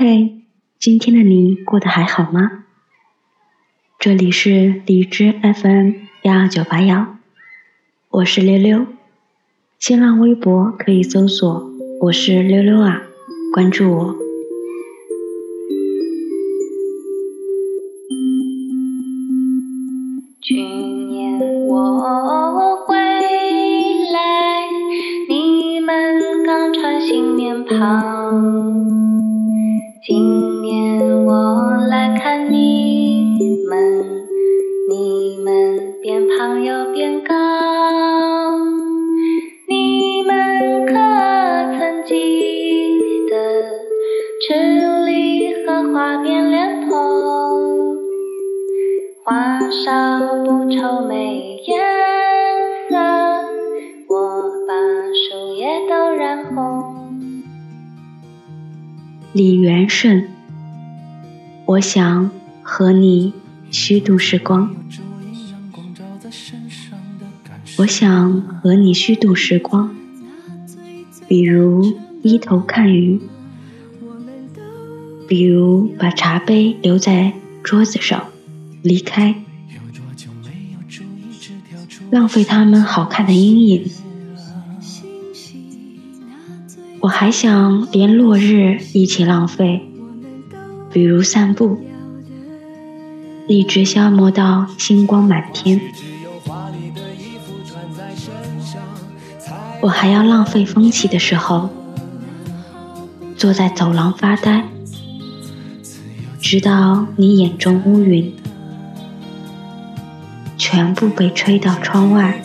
[0.00, 0.44] 嘿，
[0.78, 2.62] 今天的你过得还好吗？
[3.98, 5.90] 这里是荔枝 FM
[6.22, 7.16] 幺二九八幺，
[8.08, 8.86] 我是溜溜。
[9.80, 11.68] 新浪微博可以搜索
[12.02, 13.02] “我是溜溜啊”，
[13.52, 14.14] 关注我。
[20.40, 22.96] 去年我回
[24.12, 24.68] 来，
[25.28, 28.17] 你们刚穿新棉袍。
[49.68, 51.78] 花少不愁没颜
[52.88, 52.96] 色，
[54.08, 54.72] 我把
[55.12, 57.12] 树叶都染红。
[59.34, 60.24] 李元胜，
[61.66, 62.30] 我想
[62.62, 63.34] 和你
[63.70, 64.74] 虚度时光。
[67.76, 69.94] 我想和你虚度时光，
[71.28, 71.92] 比如
[72.22, 73.20] 低头看鱼，
[75.28, 78.24] 比如把茶杯留在桌子上
[78.82, 79.34] 离开，
[82.10, 83.90] 浪费他们好看的阴影。
[87.00, 89.86] 我还想连落日一起浪费，
[90.92, 91.78] 比如散步，
[93.46, 95.80] 一直消磨到星光满天。
[99.80, 101.70] 我还要浪费风起的时候，
[103.36, 104.64] 坐在走廊发呆，
[106.40, 108.34] 直到你眼中乌云
[110.70, 112.42] 全部被吹到窗外。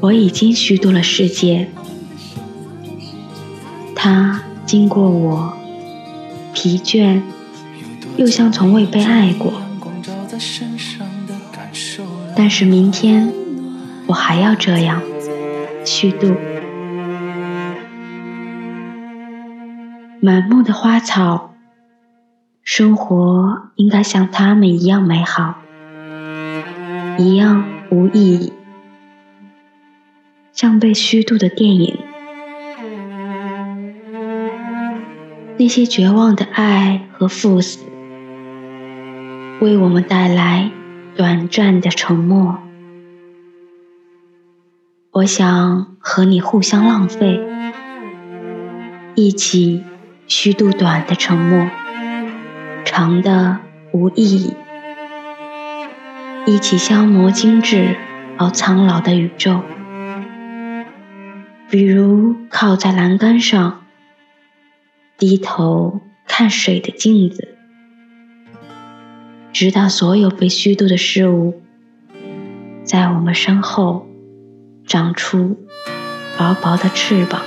[0.00, 1.68] 我已经虚度了世界，
[3.94, 5.52] 它经过我，
[6.52, 7.22] 疲倦，
[8.16, 9.52] 又像从未被爱过。
[12.34, 13.32] 但是明天，
[14.08, 15.00] 我还要这样
[15.84, 16.34] 虚度。
[20.20, 21.54] 满目的花草，
[22.70, 25.54] 生活应该像他们一样美好，
[27.16, 28.52] 一样无意义。
[30.52, 31.98] 像被虚度的电影，
[35.56, 37.78] 那些绝望的爱和赴死，
[39.62, 40.70] 为我们带来
[41.16, 42.58] 短暂的沉默。
[45.12, 47.40] 我想和你互相浪费，
[49.14, 49.82] 一起
[50.26, 51.66] 虚度短的沉默，
[52.90, 53.58] 长的
[53.92, 54.54] 无意义，
[56.46, 57.94] 一起消磨精致
[58.38, 59.60] 而苍老的宇宙。
[61.68, 63.84] 比如靠在栏杆上，
[65.18, 67.58] 低头看水的镜子，
[69.52, 71.60] 直到所有被虚度的事物，
[72.84, 74.06] 在我们身后
[74.86, 75.58] 长出
[76.38, 77.42] 薄薄的翅膀。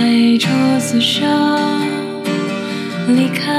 [0.00, 0.06] 在
[0.38, 1.28] 桌子上
[3.08, 3.52] 离开，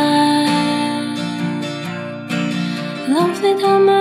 [3.10, 4.01] 浪费他们。